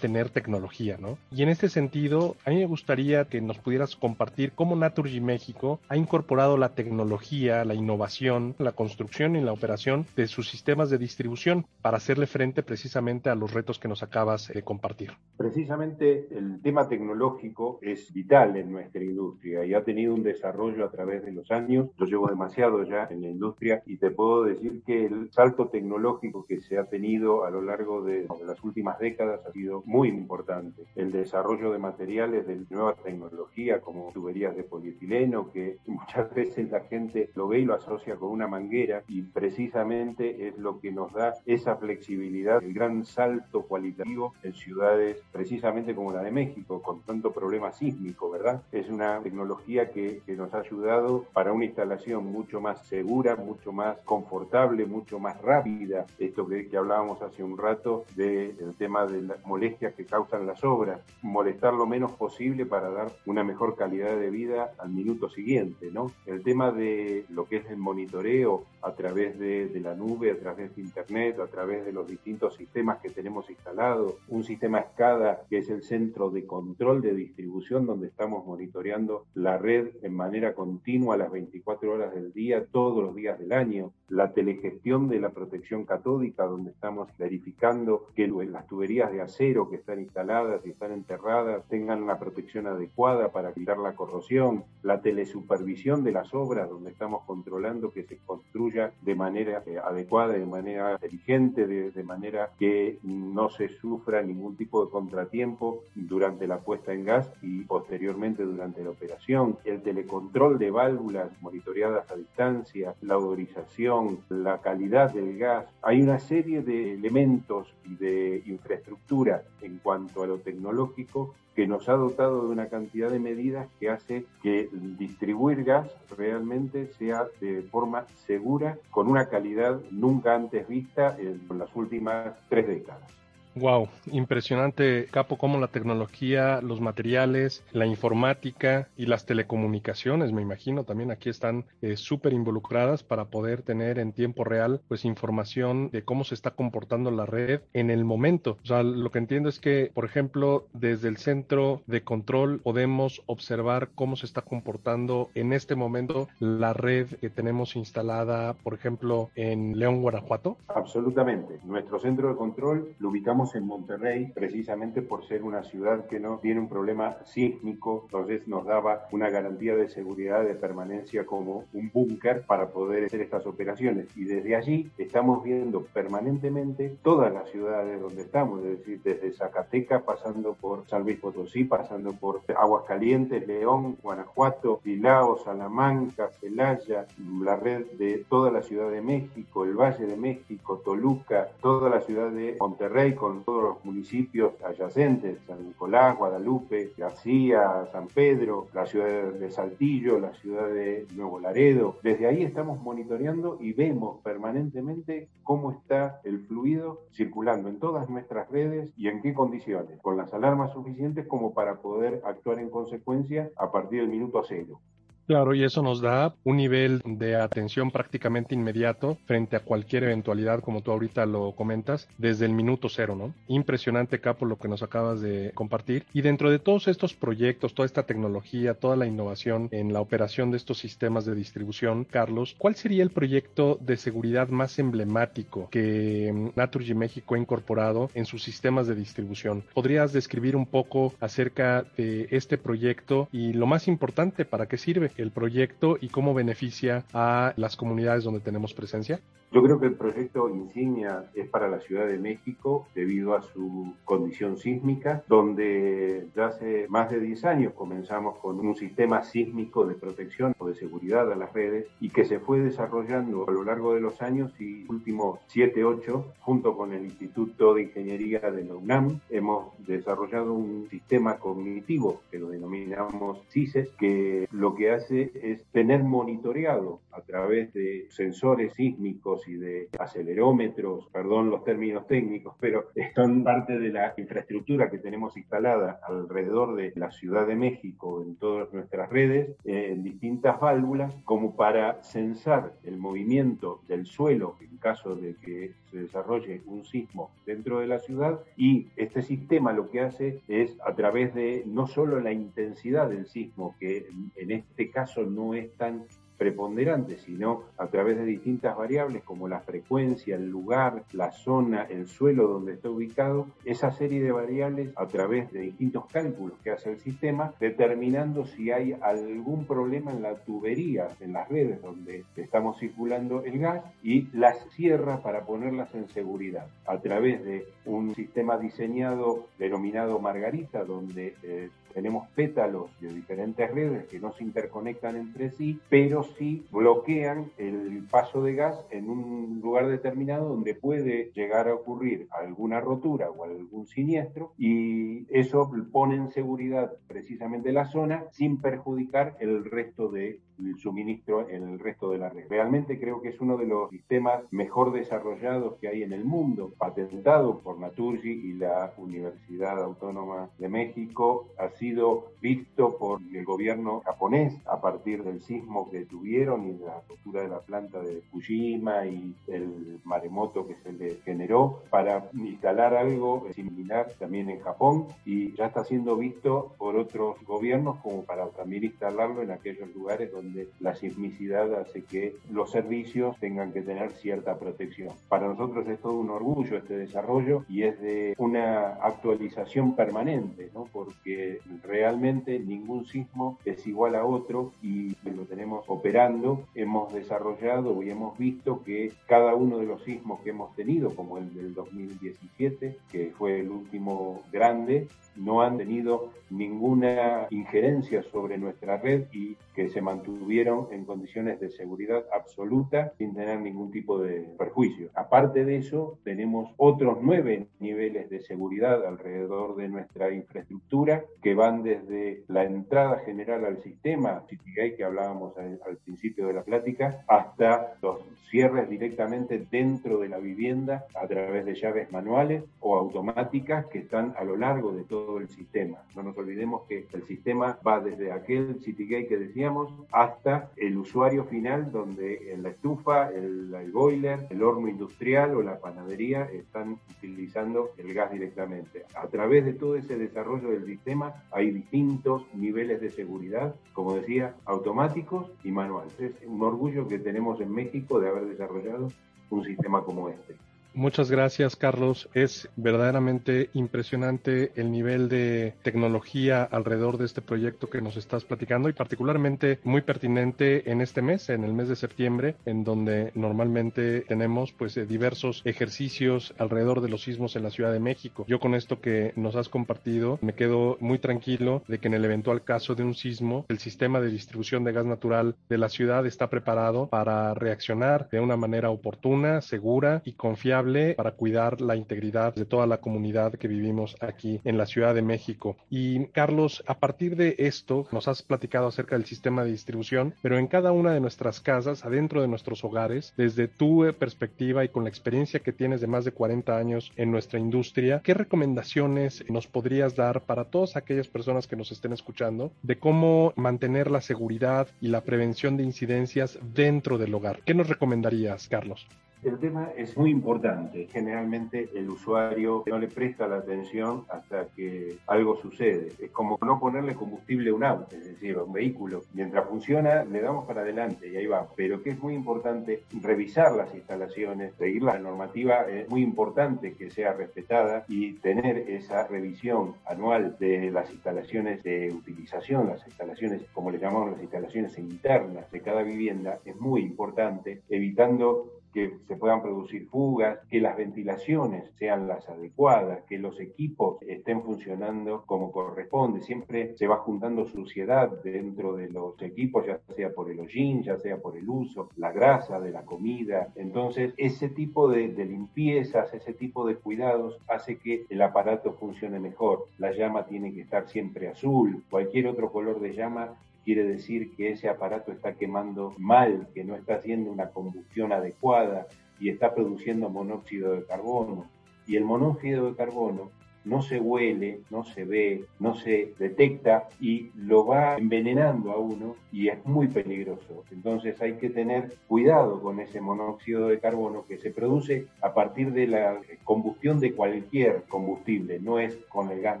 tener 0.00 0.30
tecnología, 0.30 0.96
¿no? 1.00 1.18
Y 1.30 1.42
en 1.42 1.48
este 1.48 1.68
sentido, 1.68 2.36
a 2.44 2.50
mí 2.50 2.56
me 2.56 2.66
gustaría 2.66 3.24
que 3.24 3.40
nos 3.40 3.58
pudieras 3.58 3.96
compartir 3.96 4.52
cómo 4.52 4.76
Naturgy 4.76 5.20
México 5.20 5.80
ha 5.88 5.96
incorporado 5.96 6.56
la 6.56 6.70
tecnología, 6.70 7.64
la 7.64 7.74
innovación, 7.74 8.54
la 8.58 8.72
construcción 8.72 9.36
y 9.36 9.40
la 9.40 9.52
operación 9.52 10.06
de 10.16 10.26
sus 10.26 10.48
sistemas 10.48 10.90
de 10.90 10.98
distribución 10.98 11.66
para 11.82 11.96
hacerle 11.96 12.26
frente 12.26 12.62
precisamente 12.62 13.30
a 13.30 13.34
los 13.34 13.52
retos 13.52 13.78
que 13.78 13.88
nos 13.88 14.02
acabas 14.02 14.48
de 14.48 14.62
compartir. 14.62 15.12
Precisamente 15.36 16.28
el 16.30 16.60
tema 16.62 16.88
tecnológico 16.88 17.78
es 17.82 18.12
vital 18.12 18.56
en 18.56 18.72
nuestra 18.72 19.02
industria 19.02 19.64
y 19.64 19.74
ha 19.74 19.84
tenido 19.84 20.14
un 20.14 20.22
desarrollo 20.22 20.84
a 20.84 20.90
través 20.90 21.24
de 21.24 21.32
los 21.32 21.50
años. 21.50 21.90
Yo 21.98 22.06
llevo 22.06 22.28
demasiado 22.28 22.82
ya 22.84 23.08
en 23.10 23.22
la 23.22 23.28
industria 23.28 23.82
y 23.86 23.96
te 23.96 24.10
puedo 24.10 24.44
decir 24.44 24.82
que 24.86 25.06
el 25.06 25.30
salto 25.32 25.68
tecnológico 25.68 26.44
que 26.46 26.60
se 26.60 26.78
ha 26.78 26.84
tenido 26.84 27.44
a 27.44 27.50
lo 27.50 27.62
largo 27.62 28.02
de, 28.02 28.22
de 28.22 28.44
las 28.46 28.62
últimas 28.62 28.98
décadas 28.98 29.41
ha 29.46 29.52
sido 29.52 29.82
muy 29.86 30.08
importante. 30.08 30.82
El 30.94 31.12
desarrollo 31.12 31.72
de 31.72 31.78
materiales 31.78 32.46
de 32.46 32.64
nueva 32.70 32.94
tecnología 32.94 33.80
como 33.80 34.10
tuberías 34.12 34.56
de 34.56 34.62
polietileno, 34.64 35.50
que 35.52 35.78
muchas 35.86 36.32
veces 36.34 36.70
la 36.70 36.80
gente 36.80 37.30
lo 37.34 37.48
ve 37.48 37.60
y 37.60 37.64
lo 37.64 37.74
asocia 37.74 38.16
con 38.16 38.30
una 38.30 38.46
manguera 38.46 39.02
y 39.08 39.22
precisamente 39.22 40.48
es 40.48 40.58
lo 40.58 40.80
que 40.80 40.92
nos 40.92 41.12
da 41.12 41.34
esa 41.46 41.76
flexibilidad, 41.76 42.62
el 42.62 42.74
gran 42.74 43.04
salto 43.04 43.62
cualitativo 43.62 44.34
en 44.42 44.54
ciudades 44.54 45.22
precisamente 45.32 45.94
como 45.94 46.12
la 46.12 46.22
de 46.22 46.30
México, 46.30 46.82
con 46.82 47.00
tanto 47.00 47.32
problema 47.32 47.72
sísmico, 47.72 48.30
¿verdad? 48.30 48.62
Es 48.72 48.88
una 48.88 49.20
tecnología 49.20 49.90
que, 49.90 50.22
que 50.24 50.34
nos 50.34 50.52
ha 50.54 50.60
ayudado 50.60 51.24
para 51.32 51.52
una 51.52 51.64
instalación 51.64 52.26
mucho 52.26 52.60
más 52.60 52.86
segura, 52.86 53.36
mucho 53.36 53.72
más 53.72 53.98
confortable, 54.04 54.86
mucho 54.86 55.18
más 55.18 55.40
rápida. 55.40 56.06
Esto 56.18 56.46
que, 56.46 56.68
que 56.68 56.76
hablábamos 56.76 57.22
hace 57.22 57.42
un 57.42 57.56
rato 57.56 58.04
del 58.16 58.56
de 58.56 58.72
tema 58.78 59.06
de 59.06 59.22
las 59.32 59.46
molestias 59.46 59.94
que 59.94 60.04
causan 60.04 60.46
las 60.46 60.62
obras, 60.64 61.00
molestar 61.22 61.72
lo 61.74 61.86
menos 61.86 62.12
posible 62.12 62.66
para 62.66 62.90
dar 62.90 63.12
una 63.26 63.44
mejor 63.44 63.76
calidad 63.76 64.16
de 64.16 64.30
vida 64.30 64.72
al 64.78 64.90
minuto 64.90 65.28
siguiente, 65.28 65.90
¿no? 65.90 66.12
El 66.26 66.42
tema 66.42 66.70
de 66.70 67.24
lo 67.30 67.46
que 67.46 67.56
es 67.56 67.70
el 67.70 67.78
monitoreo 67.78 68.64
a 68.82 68.92
través 68.92 69.38
de, 69.38 69.68
de 69.68 69.80
la 69.80 69.94
nube, 69.94 70.32
a 70.32 70.38
través 70.38 70.74
de 70.74 70.82
Internet, 70.82 71.38
a 71.38 71.46
través 71.46 71.84
de 71.84 71.92
los 71.92 72.08
distintos 72.08 72.56
sistemas 72.56 72.98
que 72.98 73.10
tenemos 73.10 73.48
instalados, 73.48 74.14
un 74.28 74.44
sistema 74.44 74.82
SCADA 74.82 75.42
que 75.48 75.58
es 75.58 75.70
el 75.70 75.82
centro 75.82 76.30
de 76.30 76.46
control 76.46 77.00
de 77.00 77.14
distribución 77.14 77.86
donde 77.86 78.08
estamos 78.08 78.44
monitoreando 78.44 79.26
la 79.34 79.56
red 79.56 79.88
en 80.02 80.14
manera 80.14 80.54
continua 80.54 81.16
las 81.16 81.30
24 81.30 81.92
horas 81.92 82.14
del 82.14 82.32
día, 82.32 82.66
todos 82.70 83.02
los 83.02 83.14
días 83.14 83.38
del 83.38 83.52
año, 83.52 83.92
la 84.08 84.32
telegestión 84.32 85.08
de 85.08 85.20
la 85.20 85.30
protección 85.30 85.84
catódica 85.84 86.44
donde 86.44 86.70
estamos 86.70 87.08
verificando 87.18 88.08
que 88.14 88.28
las 88.28 88.66
tuberías 88.66 89.12
de 89.12 89.20
acero 89.22 89.70
que 89.70 89.76
están 89.76 90.00
instaladas 90.00 90.64
y 90.66 90.70
están 90.70 90.92
enterradas 90.92 91.64
tengan 91.68 92.02
una 92.02 92.18
protección 92.18 92.66
adecuada 92.66 93.30
para 93.32 93.50
evitar 93.50 93.78
la 93.78 93.94
corrosión, 93.94 94.64
la 94.82 95.00
telesupervisión 95.00 96.04
de 96.04 96.12
las 96.12 96.34
obras 96.34 96.68
donde 96.68 96.90
estamos 96.90 97.24
controlando 97.24 97.90
que 97.90 98.04
se 98.04 98.18
construya 98.18 98.92
de 99.02 99.14
manera 99.14 99.62
eh, 99.66 99.78
adecuada, 99.78 100.34
de 100.34 100.46
manera 100.46 100.92
inteligente, 100.92 101.66
de, 101.66 101.90
de 101.90 102.02
manera 102.02 102.50
que 102.58 102.98
no 103.02 103.48
se 103.50 103.68
sufra 103.68 104.22
ningún 104.22 104.56
tipo 104.56 104.84
de 104.84 104.90
contratiempo 104.90 105.84
durante 105.94 106.46
la 106.46 106.58
puesta 106.58 106.92
en 106.92 107.04
gas 107.04 107.32
y 107.42 107.64
posteriormente 107.64 108.42
durante 108.42 108.82
la 108.82 108.90
operación, 108.90 109.58
el 109.64 109.82
telecontrol 109.82 110.58
de 110.58 110.70
válvulas 110.70 111.30
monitoreadas 111.40 112.10
a 112.10 112.16
distancia, 112.16 112.94
la 113.00 113.18
odorización, 113.18 114.20
la 114.28 114.58
calidad 114.58 115.12
del 115.12 115.38
gas. 115.38 115.66
Hay 115.82 116.02
una 116.02 116.18
serie 116.18 116.62
de 116.62 116.94
elementos 116.94 117.72
y 117.84 117.94
de 117.96 118.42
infraestructura 118.46 119.11
en 119.60 119.78
cuanto 119.82 120.22
a 120.22 120.26
lo 120.26 120.38
tecnológico 120.38 121.34
que 121.54 121.66
nos 121.66 121.86
ha 121.90 121.92
dotado 121.92 122.46
de 122.46 122.52
una 122.52 122.68
cantidad 122.68 123.10
de 123.10 123.18
medidas 123.18 123.68
que 123.78 123.90
hace 123.90 124.24
que 124.42 124.70
distribuir 124.72 125.64
gas 125.64 125.90
realmente 126.16 126.86
sea 126.98 127.26
de 127.38 127.60
forma 127.62 128.06
segura, 128.26 128.78
con 128.90 129.08
una 129.08 129.28
calidad 129.28 129.82
nunca 129.90 130.34
antes 130.34 130.66
vista 130.66 131.14
en 131.18 131.42
las 131.58 131.68
últimas 131.76 132.34
tres 132.48 132.66
décadas. 132.66 133.21
Wow, 133.54 133.88
impresionante, 134.10 135.08
Capo, 135.10 135.36
cómo 135.36 135.60
la 135.60 135.68
tecnología, 135.68 136.62
los 136.62 136.80
materiales, 136.80 137.62
la 137.72 137.84
informática 137.84 138.88
y 138.96 139.04
las 139.04 139.26
telecomunicaciones, 139.26 140.32
me 140.32 140.40
imagino, 140.40 140.84
también 140.84 141.10
aquí 141.10 141.28
están 141.28 141.66
eh, 141.82 141.96
súper 141.98 142.32
involucradas 142.32 143.02
para 143.02 143.26
poder 143.26 143.60
tener 143.60 143.98
en 143.98 144.12
tiempo 144.12 144.44
real, 144.44 144.80
pues, 144.88 145.04
información 145.04 145.90
de 145.90 146.02
cómo 146.02 146.24
se 146.24 146.34
está 146.34 146.52
comportando 146.52 147.10
la 147.10 147.26
red 147.26 147.60
en 147.74 147.90
el 147.90 148.04
momento. 148.04 148.56
O 148.62 148.66
sea, 148.66 148.82
lo 148.82 149.10
que 149.10 149.18
entiendo 149.18 149.50
es 149.50 149.58
que, 149.58 149.90
por 149.92 150.06
ejemplo, 150.06 150.66
desde 150.72 151.08
el 151.08 151.18
centro 151.18 151.82
de 151.86 152.02
control 152.02 152.60
podemos 152.60 153.22
observar 153.26 153.90
cómo 153.94 154.16
se 154.16 154.24
está 154.24 154.40
comportando 154.40 155.28
en 155.34 155.52
este 155.52 155.74
momento 155.74 156.28
la 156.40 156.72
red 156.72 157.06
que 157.20 157.28
tenemos 157.28 157.76
instalada, 157.76 158.54
por 158.54 158.72
ejemplo, 158.72 159.30
en 159.34 159.78
León, 159.78 160.00
Guanajuato. 160.00 160.56
Absolutamente. 160.68 161.58
Nuestro 161.64 162.00
centro 162.00 162.30
de 162.30 162.36
control 162.36 162.94
lo 162.98 163.10
ubicamos 163.10 163.41
en 163.54 163.66
Monterrey 163.66 164.32
precisamente 164.34 165.02
por 165.02 165.26
ser 165.26 165.42
una 165.42 165.62
ciudad 165.64 166.06
que 166.06 166.20
no 166.20 166.38
tiene 166.38 166.60
un 166.60 166.68
problema 166.68 167.16
sísmico, 167.24 168.02
entonces 168.06 168.46
nos 168.46 168.64
daba 168.64 169.08
una 169.10 169.30
garantía 169.30 169.74
de 169.74 169.88
seguridad 169.88 170.44
de 170.44 170.54
permanencia 170.54 171.26
como 171.26 171.64
un 171.72 171.90
búnker 171.92 172.42
para 172.42 172.68
poder 172.68 173.06
hacer 173.06 173.20
estas 173.20 173.46
operaciones. 173.46 174.06
Y 174.16 174.24
desde 174.24 174.56
allí 174.56 174.90
estamos 174.98 175.42
viendo 175.42 175.82
permanentemente 175.82 176.96
todas 177.02 177.32
las 177.32 177.48
ciudades 177.50 178.00
donde 178.00 178.22
estamos, 178.22 178.64
es 178.64 178.78
decir, 178.78 179.00
desde 179.02 179.32
Zacatecas 179.32 180.02
pasando 180.02 180.54
por 180.54 180.86
San 180.86 181.02
Luis 181.02 181.18
Potosí, 181.18 181.64
pasando 181.64 182.12
por 182.12 182.42
Aguascalientes, 182.56 183.46
León, 183.46 183.96
Guanajuato, 184.02 184.80
Bilao, 184.84 185.38
Salamanca, 185.38 186.30
Celaya, 186.40 187.06
la 187.40 187.56
red 187.56 187.86
de 187.98 188.24
toda 188.28 188.50
la 188.50 188.62
Ciudad 188.62 188.90
de 188.90 189.00
México, 189.00 189.64
el 189.64 189.74
Valle 189.74 190.06
de 190.06 190.16
México, 190.16 190.80
Toluca, 190.84 191.48
toda 191.60 191.90
la 191.90 192.00
ciudad 192.00 192.30
de 192.30 192.56
Monterrey 192.60 193.14
con 193.14 193.31
todos 193.40 193.62
los 193.62 193.84
municipios 193.84 194.52
adyacentes, 194.62 195.38
San 195.46 195.66
Nicolás, 195.66 196.16
Guadalupe, 196.16 196.92
García, 196.96 197.88
San 197.90 198.08
Pedro, 198.08 198.68
la 198.74 198.86
ciudad 198.86 199.32
de 199.32 199.50
Saltillo, 199.50 200.18
la 200.18 200.34
ciudad 200.34 200.68
de 200.68 201.06
Nuevo 201.16 201.40
Laredo. 201.40 201.96
Desde 202.02 202.26
ahí 202.26 202.42
estamos 202.42 202.80
monitoreando 202.82 203.56
y 203.60 203.72
vemos 203.72 204.20
permanentemente 204.22 205.28
cómo 205.42 205.72
está 205.72 206.20
el 206.24 206.40
fluido 206.46 207.00
circulando 207.12 207.68
en 207.68 207.78
todas 207.78 208.08
nuestras 208.08 208.50
redes 208.50 208.90
y 208.96 209.08
en 209.08 209.22
qué 209.22 209.34
condiciones, 209.34 209.98
con 210.00 210.16
las 210.16 210.32
alarmas 210.34 210.72
suficientes 210.72 211.26
como 211.26 211.54
para 211.54 211.76
poder 211.76 212.20
actuar 212.24 212.58
en 212.58 212.70
consecuencia 212.70 213.50
a 213.56 213.72
partir 213.72 214.00
del 214.00 214.10
minuto 214.10 214.42
cero. 214.46 214.80
Claro, 215.26 215.54
y 215.54 215.62
eso 215.62 215.82
nos 215.82 216.00
da 216.00 216.34
un 216.44 216.56
nivel 216.56 217.00
de 217.04 217.36
atención 217.36 217.90
prácticamente 217.90 218.54
inmediato 218.54 219.18
frente 219.24 219.56
a 219.56 219.60
cualquier 219.60 220.04
eventualidad, 220.04 220.60
como 220.60 220.82
tú 220.82 220.90
ahorita 220.90 221.26
lo 221.26 221.52
comentas, 221.52 222.08
desde 222.18 222.44
el 222.46 222.52
minuto 222.52 222.88
cero, 222.88 223.14
¿no? 223.16 223.34
Impresionante, 223.46 224.20
Capo, 224.20 224.44
lo 224.44 224.58
que 224.58 224.68
nos 224.68 224.82
acabas 224.82 225.20
de 225.20 225.52
compartir. 225.54 226.04
Y 226.12 226.22
dentro 226.22 226.50
de 226.50 226.58
todos 226.58 226.88
estos 226.88 227.14
proyectos, 227.14 227.74
toda 227.74 227.86
esta 227.86 228.02
tecnología, 228.02 228.74
toda 228.74 228.96
la 228.96 229.06
innovación 229.06 229.68
en 229.70 229.92
la 229.92 230.00
operación 230.00 230.50
de 230.50 230.56
estos 230.56 230.78
sistemas 230.78 231.24
de 231.24 231.34
distribución, 231.34 232.04
Carlos, 232.04 232.56
¿cuál 232.58 232.74
sería 232.74 233.02
el 233.02 233.10
proyecto 233.10 233.78
de 233.80 233.96
seguridad 233.96 234.48
más 234.48 234.78
emblemático 234.78 235.68
que 235.70 236.32
mm, 236.32 236.48
Naturgy 236.56 236.94
México 236.94 237.36
ha 237.36 237.38
incorporado 237.38 238.10
en 238.14 238.26
sus 238.26 238.42
sistemas 238.42 238.86
de 238.86 238.96
distribución? 238.96 239.62
¿Podrías 239.72 240.12
describir 240.12 240.56
un 240.56 240.66
poco 240.66 241.14
acerca 241.20 241.84
de 241.96 242.26
este 242.30 242.58
proyecto 242.58 243.28
y 243.32 243.52
lo 243.52 243.66
más 243.66 243.86
importante, 243.86 244.44
para 244.44 244.66
qué 244.66 244.76
sirve? 244.76 245.11
El 245.16 245.30
proyecto 245.30 245.98
y 246.00 246.08
cómo 246.08 246.34
beneficia 246.34 247.04
a 247.12 247.52
las 247.56 247.76
comunidades 247.76 248.24
donde 248.24 248.40
tenemos 248.40 248.74
presencia? 248.74 249.20
Yo 249.52 249.62
creo 249.62 249.78
que 249.78 249.84
el 249.84 249.96
proyecto 249.96 250.48
insignia 250.48 251.26
es 251.34 251.46
para 251.46 251.68
la 251.68 251.78
Ciudad 251.78 252.06
de 252.06 252.16
México 252.16 252.88
debido 252.94 253.34
a 253.34 253.42
su 253.42 253.92
condición 254.06 254.56
sísmica, 254.56 255.22
donde 255.28 256.26
ya 256.34 256.46
hace 256.46 256.86
más 256.88 257.10
de 257.10 257.20
10 257.20 257.44
años 257.44 257.74
comenzamos 257.74 258.38
con 258.38 258.58
un 258.60 258.74
sistema 258.74 259.22
sísmico 259.22 259.84
de 259.84 259.94
protección 259.94 260.54
o 260.58 260.68
de 260.68 260.74
seguridad 260.74 261.30
a 261.30 261.36
las 261.36 261.52
redes 261.52 261.86
y 262.00 262.08
que 262.08 262.24
se 262.24 262.40
fue 262.40 262.60
desarrollando 262.60 263.46
a 263.46 263.52
lo 263.52 263.62
largo 263.62 263.92
de 263.94 264.00
los 264.00 264.22
años 264.22 264.58
y 264.58 264.86
últimos 264.88 265.40
7, 265.48 265.84
8, 265.84 266.32
junto 266.40 266.74
con 266.74 266.94
el 266.94 267.04
Instituto 267.04 267.74
de 267.74 267.82
Ingeniería 267.82 268.40
de 268.50 268.64
la 268.64 268.74
UNAM, 268.74 269.20
hemos 269.28 269.74
desarrollado 269.86 270.54
un 270.54 270.88
sistema 270.88 271.36
cognitivo 271.38 272.22
que 272.30 272.38
lo 272.38 272.48
denominamos 272.48 273.42
CISES, 273.50 273.90
que 273.98 274.48
lo 274.50 274.74
que 274.74 274.92
hace 274.92 275.30
es 275.34 275.62
tener 275.72 276.02
monitoreado 276.02 277.00
a 277.10 277.20
través 277.20 277.74
de 277.74 278.06
sensores 278.08 278.72
sísmicos 278.72 279.41
y 279.46 279.54
de 279.54 279.88
acelerómetros, 279.98 281.08
perdón 281.12 281.50
los 281.50 281.64
términos 281.64 282.06
técnicos, 282.06 282.54
pero 282.60 282.86
son 283.14 283.44
parte 283.44 283.78
de 283.78 283.90
la 283.90 284.14
infraestructura 284.16 284.90
que 284.90 284.98
tenemos 284.98 285.36
instalada 285.36 286.00
alrededor 286.06 286.76
de 286.76 286.92
la 286.96 287.10
Ciudad 287.10 287.46
de 287.46 287.56
México 287.56 288.22
en 288.22 288.36
todas 288.36 288.72
nuestras 288.72 289.10
redes, 289.10 289.56
eh, 289.64 289.90
en 289.92 290.02
distintas 290.02 290.60
válvulas, 290.60 291.14
como 291.24 291.56
para 291.56 292.02
censar 292.02 292.74
el 292.84 292.98
movimiento 292.98 293.82
del 293.88 294.06
suelo 294.06 294.56
en 294.60 294.76
caso 294.78 295.14
de 295.14 295.34
que 295.36 295.72
se 295.90 295.98
desarrolle 295.98 296.62
un 296.66 296.84
sismo 296.84 297.30
dentro 297.46 297.80
de 297.80 297.86
la 297.86 297.98
ciudad. 297.98 298.40
Y 298.56 298.88
este 298.96 299.22
sistema 299.22 299.72
lo 299.72 299.90
que 299.90 300.00
hace 300.00 300.40
es 300.48 300.76
a 300.84 300.94
través 300.94 301.34
de 301.34 301.62
no 301.66 301.86
solo 301.86 302.20
la 302.20 302.32
intensidad 302.32 303.08
del 303.08 303.26
sismo, 303.26 303.74
que 303.78 304.08
en 304.36 304.50
este 304.50 304.90
caso 304.90 305.22
no 305.22 305.54
es 305.54 305.72
tan 305.76 306.04
preponderante, 306.42 307.18
sino 307.18 307.62
a 307.78 307.86
través 307.86 308.16
de 308.16 308.24
distintas 308.24 308.76
variables 308.76 309.22
como 309.22 309.46
la 309.46 309.60
frecuencia, 309.60 310.34
el 310.34 310.48
lugar, 310.48 311.04
la 311.12 311.30
zona, 311.30 311.84
el 311.84 312.08
suelo 312.08 312.48
donde 312.48 312.72
está 312.72 312.90
ubicado, 312.90 313.46
esa 313.64 313.92
serie 313.92 314.20
de 314.20 314.32
variables 314.32 314.90
a 314.96 315.06
través 315.06 315.52
de 315.52 315.60
distintos 315.60 316.06
cálculos 316.06 316.58
que 316.64 316.72
hace 316.72 316.90
el 316.90 316.98
sistema, 316.98 317.54
determinando 317.60 318.44
si 318.44 318.72
hay 318.72 318.96
algún 319.00 319.66
problema 319.66 320.10
en 320.10 320.22
la 320.22 320.34
tubería, 320.34 321.10
en 321.20 321.32
las 321.32 321.48
redes 321.48 321.80
donde 321.80 322.24
estamos 322.34 322.76
circulando 322.80 323.44
el 323.44 323.60
gas 323.60 323.84
y 324.02 324.26
las 324.36 324.58
cierra 324.70 325.22
para 325.22 325.44
ponerlas 325.44 325.94
en 325.94 326.08
seguridad. 326.08 326.66
A 326.86 326.98
través 326.98 327.44
de 327.44 327.66
un 327.84 328.16
sistema 328.16 328.58
diseñado 328.58 329.46
denominado 329.60 330.18
Margarita, 330.18 330.82
donde 330.84 331.36
eh, 331.44 331.68
tenemos 331.92 332.28
pétalos 332.30 332.90
de 333.00 333.12
diferentes 333.12 333.70
redes 333.70 334.06
que 334.06 334.18
no 334.18 334.32
se 334.32 334.44
interconectan 334.44 335.16
entre 335.16 335.50
sí, 335.50 335.80
pero 335.88 336.22
sí 336.22 336.66
bloquean 336.70 337.50
el 337.58 338.04
paso 338.10 338.42
de 338.42 338.54
gas 338.54 338.84
en 338.90 339.08
un 339.08 339.60
lugar 339.62 339.88
determinado 339.88 340.48
donde 340.48 340.74
puede 340.74 341.30
llegar 341.34 341.68
a 341.68 341.74
ocurrir 341.74 342.26
alguna 342.30 342.80
rotura 342.80 343.30
o 343.30 343.44
algún 343.44 343.86
siniestro 343.86 344.52
y 344.58 345.26
eso 345.30 345.70
pone 345.90 346.16
en 346.16 346.30
seguridad 346.30 346.92
precisamente 347.06 347.72
la 347.72 347.86
zona 347.86 348.24
sin 348.32 348.60
perjudicar 348.60 349.36
el 349.40 349.64
resto 349.64 350.08
del 350.08 350.40
suministro 350.78 351.48
en 351.48 351.62
el 351.64 351.78
resto 351.78 352.10
de 352.10 352.18
la 352.18 352.28
red. 352.28 352.46
Realmente 352.48 352.98
creo 352.98 353.20
que 353.20 353.30
es 353.30 353.40
uno 353.40 353.56
de 353.56 353.66
los 353.66 353.90
sistemas 353.90 354.44
mejor 354.50 354.92
desarrollados 354.92 355.78
que 355.80 355.88
hay 355.88 356.02
en 356.02 356.12
el 356.12 356.24
mundo, 356.24 356.72
patentado 356.78 357.58
por 357.58 357.78
Naturgy 357.78 358.30
y 358.30 358.52
la 358.54 358.92
Universidad 358.96 359.82
Autónoma 359.82 360.50
de 360.58 360.68
México, 360.68 361.48
así 361.58 361.81
sido 361.82 362.26
visto 362.40 362.96
por 362.96 363.20
el 363.34 363.44
gobierno 363.44 364.02
japonés 364.04 364.54
a 364.66 364.80
partir 364.80 365.24
del 365.24 365.40
sismo 365.40 365.90
que 365.90 366.06
tuvieron 366.06 366.68
y 366.68 366.78
la 366.78 367.02
ruptura 367.08 367.42
de 367.42 367.48
la 367.48 367.58
planta 367.58 367.98
de 367.98 368.20
Fukushima 368.20 369.04
y 369.06 369.34
el 369.48 369.98
maremoto 370.04 370.64
que 370.64 370.76
se 370.76 370.92
le 370.92 371.16
generó 371.24 371.82
para 371.90 372.30
instalar 372.34 372.94
algo 372.94 373.48
similar 373.52 374.12
también 374.16 374.48
en 374.50 374.60
Japón 374.60 375.08
y 375.24 375.54
ya 375.56 375.66
está 375.66 375.82
siendo 375.82 376.14
visto 376.16 376.72
por 376.78 376.94
otros 376.94 377.36
gobiernos 377.44 377.98
como 377.98 378.22
para 378.22 378.46
también 378.50 378.84
instalarlo 378.84 379.42
en 379.42 379.50
aquellos 379.50 379.92
lugares 379.92 380.30
donde 380.30 380.68
la 380.78 380.94
sismicidad 380.94 381.74
hace 381.74 382.04
que 382.04 382.36
los 382.48 382.70
servicios 382.70 383.36
tengan 383.40 383.72
que 383.72 383.82
tener 383.82 384.12
cierta 384.12 384.56
protección. 384.56 385.10
Para 385.28 385.48
nosotros 385.48 385.88
es 385.88 385.98
todo 385.98 386.14
un 386.14 386.30
orgullo 386.30 386.76
este 386.76 386.96
desarrollo 386.96 387.64
y 387.68 387.82
es 387.82 388.00
de 388.00 388.34
una 388.38 388.94
actualización 389.02 389.96
permanente, 389.96 390.70
¿no? 390.72 390.84
porque 390.92 391.58
realmente 391.82 392.58
ningún 392.58 393.06
sismo 393.06 393.58
es 393.64 393.86
igual 393.86 394.14
a 394.14 394.24
otro 394.24 394.72
y 394.82 395.16
lo 395.24 395.44
tenemos 395.44 395.84
operando. 395.88 396.66
Hemos 396.74 397.12
desarrollado 397.12 398.02
y 398.02 398.10
hemos 398.10 398.36
visto 398.38 398.82
que 398.82 399.12
cada 399.26 399.54
uno 399.54 399.78
de 399.78 399.86
los 399.86 400.02
sismos 400.04 400.40
que 400.40 400.50
hemos 400.50 400.74
tenido, 400.74 401.14
como 401.14 401.38
el 401.38 401.52
del 401.54 401.74
2017, 401.74 402.96
que 403.10 403.32
fue 403.36 403.60
el 403.60 403.70
último 403.70 404.42
grande, 404.52 405.08
no 405.36 405.62
han 405.62 405.78
tenido 405.78 406.30
ninguna 406.50 407.46
injerencia 407.50 408.22
sobre 408.24 408.58
nuestra 408.58 408.98
red 408.98 409.24
y 409.32 409.56
que 409.74 409.88
se 409.88 410.02
mantuvieron 410.02 410.88
en 410.92 411.04
condiciones 411.04 411.58
de 411.60 411.70
seguridad 411.70 412.24
absoluta 412.34 413.12
sin 413.16 413.34
tener 413.34 413.58
ningún 413.60 413.90
tipo 413.90 414.18
de 414.18 414.40
perjuicio. 414.58 415.08
Aparte 415.14 415.64
de 415.64 415.76
eso, 415.76 416.18
tenemos 416.24 416.70
otros 416.76 417.18
nueve 417.22 417.68
niveles 417.80 418.28
de 418.28 418.40
seguridad 418.40 419.06
alrededor 419.06 419.76
de 419.76 419.88
nuestra 419.88 420.32
infraestructura 420.34 421.24
que 421.42 421.54
van 421.54 421.61
desde 421.70 422.42
la 422.48 422.64
entrada 422.64 423.20
general 423.20 423.64
al 423.64 423.80
sistema, 423.82 424.42
CityGate 424.48 424.96
que 424.96 425.04
hablábamos 425.04 425.56
al, 425.56 425.80
al 425.86 425.96
principio 425.98 426.48
de 426.48 426.54
la 426.54 426.62
plática, 426.62 427.24
hasta 427.28 427.94
los 428.02 428.18
cierres 428.50 428.88
directamente 428.88 429.64
dentro 429.70 430.18
de 430.18 430.28
la 430.28 430.38
vivienda 430.38 431.06
a 431.14 431.26
través 431.26 431.64
de 431.64 431.74
llaves 431.74 432.10
manuales 432.10 432.64
o 432.80 432.98
automáticas 432.98 433.86
que 433.86 434.00
están 434.00 434.34
a 434.36 434.44
lo 434.44 434.56
largo 434.56 434.92
de 434.92 435.04
todo 435.04 435.38
el 435.38 435.48
sistema. 435.48 435.98
No 436.16 436.22
nos 436.22 436.36
olvidemos 436.36 436.82
que 436.88 437.06
el 437.12 437.22
sistema 437.24 437.78
va 437.86 438.00
desde 438.00 438.32
aquel 438.32 438.80
CityGate 438.82 439.28
que 439.28 439.38
decíamos 439.38 439.92
hasta 440.10 440.70
el 440.76 440.98
usuario 440.98 441.44
final 441.44 441.92
donde 441.92 442.52
en 442.52 442.62
la 442.62 442.70
estufa, 442.70 443.30
el, 443.30 443.72
el 443.74 443.92
boiler, 443.92 444.46
el 444.50 444.62
horno 444.62 444.88
industrial 444.88 445.54
o 445.54 445.62
la 445.62 445.78
panadería 445.78 446.44
están 446.44 446.98
utilizando 447.16 447.90
el 447.96 448.12
gas 448.12 448.32
directamente. 448.32 449.04
A 449.14 449.28
través 449.28 449.64
de 449.64 449.74
todo 449.74 449.96
ese 449.96 450.16
desarrollo 450.16 450.70
del 450.70 450.86
sistema 450.86 451.44
hay 451.52 451.70
distintos 451.70 452.42
niveles 452.54 453.00
de 453.00 453.10
seguridad, 453.10 453.74
como 453.92 454.14
decía, 454.14 454.54
automáticos 454.64 455.50
y 455.62 455.70
manuales. 455.70 456.18
Es 456.18 456.32
un 456.46 456.62
orgullo 456.62 457.08
que 457.08 457.18
tenemos 457.18 457.60
en 457.60 457.70
México 457.72 458.20
de 458.20 458.28
haber 458.28 458.46
desarrollado 458.46 459.12
un 459.50 459.64
sistema 459.64 460.02
como 460.02 460.28
este. 460.28 460.56
Muchas 460.94 461.30
gracias, 461.30 461.74
Carlos. 461.74 462.28
Es 462.34 462.68
verdaderamente 462.76 463.70
impresionante 463.72 464.72
el 464.76 464.90
nivel 464.90 465.30
de 465.30 465.74
tecnología 465.82 466.64
alrededor 466.64 467.16
de 467.16 467.24
este 467.24 467.40
proyecto 467.40 467.88
que 467.88 468.02
nos 468.02 468.18
estás 468.18 468.44
platicando 468.44 468.90
y 468.90 468.92
particularmente 468.92 469.78
muy 469.84 470.02
pertinente 470.02 470.90
en 470.90 471.00
este 471.00 471.22
mes, 471.22 471.48
en 471.48 471.64
el 471.64 471.72
mes 471.72 471.88
de 471.88 471.96
septiembre, 471.96 472.56
en 472.66 472.84
donde 472.84 473.32
normalmente 473.34 474.20
tenemos 474.22 474.72
pues 474.72 474.96
eh, 474.98 475.06
diversos 475.06 475.62
ejercicios 475.64 476.52
alrededor 476.58 477.00
de 477.00 477.08
los 477.08 477.22
sismos 477.22 477.56
en 477.56 477.62
la 477.62 477.70
Ciudad 477.70 477.92
de 477.92 478.00
México. 478.00 478.44
Yo 478.46 478.60
con 478.60 478.74
esto 478.74 479.00
que 479.00 479.32
nos 479.34 479.56
has 479.56 479.70
compartido 479.70 480.38
me 480.42 480.54
quedo 480.54 480.98
muy 481.00 481.18
tranquilo 481.18 481.82
de 481.88 481.98
que 481.98 482.08
en 482.08 482.14
el 482.14 482.24
eventual 482.26 482.64
caso 482.64 482.94
de 482.94 483.02
un 483.02 483.14
sismo, 483.14 483.64
el 483.70 483.78
sistema 483.78 484.20
de 484.20 484.30
distribución 484.30 484.84
de 484.84 484.92
gas 484.92 485.06
natural 485.06 485.56
de 485.70 485.78
la 485.78 485.88
ciudad 485.88 486.26
está 486.26 486.50
preparado 486.50 487.06
para 487.06 487.54
reaccionar 487.54 488.28
de 488.30 488.40
una 488.40 488.58
manera 488.58 488.90
oportuna, 488.90 489.62
segura 489.62 490.20
y 490.26 490.32
confiable 490.32 490.81
para 491.16 491.32
cuidar 491.32 491.80
la 491.80 491.96
integridad 491.96 492.54
de 492.54 492.64
toda 492.64 492.86
la 492.86 492.98
comunidad 492.98 493.54
que 493.54 493.68
vivimos 493.68 494.16
aquí 494.20 494.60
en 494.64 494.78
la 494.78 494.86
Ciudad 494.86 495.14
de 495.14 495.22
México. 495.22 495.76
Y 495.90 496.26
Carlos, 496.26 496.82
a 496.86 496.98
partir 496.98 497.36
de 497.36 497.54
esto, 497.58 498.06
nos 498.10 498.28
has 498.28 498.42
platicado 498.42 498.86
acerca 498.88 499.16
del 499.16 499.26
sistema 499.26 499.64
de 499.64 499.70
distribución, 499.70 500.34
pero 500.42 500.58
en 500.58 500.66
cada 500.66 500.92
una 500.92 501.12
de 501.12 501.20
nuestras 501.20 501.60
casas, 501.60 502.04
adentro 502.04 502.40
de 502.40 502.48
nuestros 502.48 502.84
hogares, 502.84 503.32
desde 503.36 503.68
tu 503.68 504.04
eh, 504.04 504.12
perspectiva 504.12 504.84
y 504.84 504.88
con 504.88 505.04
la 505.04 505.10
experiencia 505.10 505.60
que 505.60 505.72
tienes 505.72 506.00
de 506.00 506.06
más 506.06 506.24
de 506.24 506.32
40 506.32 506.76
años 506.76 507.12
en 507.16 507.30
nuestra 507.30 507.58
industria, 507.58 508.20
¿qué 508.24 508.34
recomendaciones 508.34 509.44
nos 509.48 509.66
podrías 509.66 510.16
dar 510.16 510.42
para 510.42 510.64
todas 510.64 510.96
aquellas 510.96 511.28
personas 511.28 511.66
que 511.66 511.76
nos 511.76 511.92
estén 511.92 512.12
escuchando 512.12 512.72
de 512.82 512.98
cómo 512.98 513.52
mantener 513.56 514.10
la 514.10 514.20
seguridad 514.20 514.88
y 515.00 515.08
la 515.08 515.22
prevención 515.22 515.76
de 515.76 515.84
incidencias 515.84 516.58
dentro 516.74 517.18
del 517.18 517.34
hogar? 517.34 517.60
¿Qué 517.64 517.74
nos 517.74 517.88
recomendarías, 517.88 518.68
Carlos? 518.68 519.06
El 519.42 519.58
tema 519.58 519.90
es 519.96 520.16
muy 520.16 520.30
importante. 520.30 521.08
Generalmente 521.10 521.88
el 521.96 522.08
usuario 522.08 522.84
no 522.86 522.96
le 522.96 523.08
presta 523.08 523.48
la 523.48 523.56
atención 523.56 524.24
hasta 524.28 524.66
que 524.66 525.16
algo 525.26 525.56
sucede. 525.56 526.12
Es 526.20 526.30
como 526.30 526.56
no 526.62 526.78
ponerle 526.78 527.16
combustible 527.16 527.70
a 527.70 527.74
un 527.74 527.82
auto, 527.82 528.14
es 528.14 528.24
decir, 528.24 528.56
a 528.56 528.62
un 528.62 528.72
vehículo. 528.72 529.22
Mientras 529.34 529.66
funciona, 529.68 530.22
le 530.22 530.40
damos 530.40 530.64
para 530.64 530.82
adelante 530.82 531.28
y 531.28 531.36
ahí 531.36 531.46
va. 531.46 531.66
Pero 531.74 532.04
que 532.04 532.10
es 532.10 532.22
muy 532.22 532.34
importante 532.34 533.02
revisar 533.20 533.72
las 533.72 533.92
instalaciones, 533.92 534.74
seguir 534.76 535.02
la 535.02 535.18
normativa, 535.18 535.88
es 535.88 536.08
muy 536.08 536.22
importante 536.22 536.92
que 536.92 537.10
sea 537.10 537.32
respetada 537.32 538.04
y 538.06 538.34
tener 538.34 538.78
esa 538.90 539.26
revisión 539.26 539.96
anual 540.06 540.56
de 540.60 540.88
las 540.92 541.10
instalaciones 541.10 541.82
de 541.82 542.12
utilización, 542.12 542.86
las 542.86 543.04
instalaciones, 543.08 543.62
como 543.72 543.90
le 543.90 543.98
llamamos 543.98 544.30
las 544.30 544.40
instalaciones 544.40 544.96
internas 544.98 545.68
de 545.72 545.80
cada 545.80 546.04
vivienda, 546.04 546.60
es 546.64 546.76
muy 546.76 547.00
importante, 547.00 547.80
evitando 547.88 548.71
que 548.92 549.18
se 549.26 549.36
puedan 549.36 549.62
producir 549.62 550.06
fugas, 550.08 550.58
que 550.68 550.80
las 550.80 550.96
ventilaciones 550.96 551.90
sean 551.98 552.28
las 552.28 552.48
adecuadas, 552.48 553.24
que 553.28 553.38
los 553.38 553.58
equipos 553.60 554.18
estén 554.22 554.62
funcionando 554.62 555.44
como 555.46 555.72
corresponde. 555.72 556.40
Siempre 556.42 556.94
se 556.96 557.06
va 557.06 557.16
juntando 557.18 557.66
suciedad 557.66 558.30
dentro 558.42 558.94
de 558.94 559.08
los 559.10 559.40
equipos, 559.42 559.86
ya 559.86 560.00
sea 560.14 560.30
por 560.30 560.50
el 560.50 560.60
hollín, 560.60 561.02
ya 561.02 561.18
sea 561.18 561.38
por 561.38 561.56
el 561.56 561.68
uso, 561.68 562.10
la 562.16 562.32
grasa 562.32 562.80
de 562.80 562.90
la 562.90 563.02
comida. 563.04 563.68
Entonces, 563.76 564.34
ese 564.36 564.68
tipo 564.68 565.08
de, 565.08 565.28
de 565.28 565.44
limpiezas, 565.44 566.32
ese 566.34 566.52
tipo 566.52 566.86
de 566.86 566.96
cuidados 566.96 567.58
hace 567.68 567.96
que 567.96 568.26
el 568.28 568.42
aparato 568.42 568.92
funcione 568.92 569.40
mejor. 569.40 569.86
La 569.98 570.12
llama 570.12 570.46
tiene 570.46 570.72
que 570.72 570.82
estar 570.82 571.08
siempre 571.08 571.48
azul, 571.48 572.02
cualquier 572.10 572.46
otro 572.46 572.70
color 572.70 573.00
de 573.00 573.14
llama 573.14 573.56
quiere 573.84 574.04
decir 574.04 574.54
que 574.54 574.70
ese 574.70 574.88
aparato 574.88 575.32
está 575.32 575.54
quemando 575.54 576.14
mal, 576.18 576.68
que 576.74 576.84
no 576.84 576.94
está 576.94 577.16
haciendo 577.16 577.50
una 577.50 577.68
combustión 577.70 578.32
adecuada 578.32 579.06
y 579.40 579.48
está 579.48 579.74
produciendo 579.74 580.28
monóxido 580.28 580.94
de 580.94 581.04
carbono. 581.04 581.66
Y 582.06 582.16
el 582.16 582.24
monóxido 582.24 582.90
de 582.90 582.96
carbono 582.96 583.50
no 583.84 584.02
se 584.02 584.20
huele, 584.20 584.80
no 584.90 585.04
se 585.04 585.24
ve, 585.24 585.64
no 585.78 585.94
se 585.94 586.32
detecta 586.38 587.08
y 587.20 587.50
lo 587.56 587.86
va 587.86 588.16
envenenando 588.16 588.92
a 588.92 588.98
uno 588.98 589.36
y 589.52 589.68
es 589.68 589.84
muy 589.84 590.08
peligroso. 590.08 590.84
Entonces 590.90 591.40
hay 591.42 591.54
que 591.54 591.70
tener 591.70 592.16
cuidado 592.26 592.80
con 592.80 593.00
ese 593.00 593.20
monóxido 593.20 593.88
de 593.88 593.98
carbono 593.98 594.46
que 594.46 594.58
se 594.58 594.70
produce 594.70 595.26
a 595.40 595.52
partir 595.52 595.92
de 595.92 596.06
la 596.06 596.40
combustión 596.64 597.20
de 597.20 597.32
cualquier 597.34 598.04
combustible, 598.08 598.78
no 598.80 598.98
es 598.98 599.16
con 599.28 599.50
el 599.50 599.60
gas 599.60 599.80